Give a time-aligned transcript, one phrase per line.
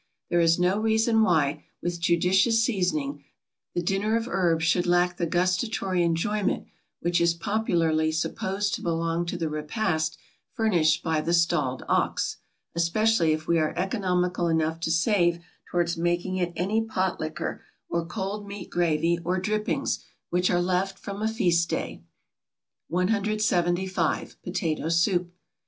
[0.31, 3.23] There is no reason why, with judicious seasoning,
[3.75, 6.65] the "dinner of herbs" should lack the gustatory enjoyment
[7.01, 10.17] which is popularly supposed to belong to the repast
[10.53, 12.37] furnished by the "stalled ox;"
[12.73, 15.37] especially if we are economical enough to save
[15.69, 20.97] towards making it any pot liquor, or cold meat gravy or drippings, which are left
[20.97, 22.01] from a feast day.
[22.87, 24.41] 175.
[24.41, 25.31] =Potato Soup.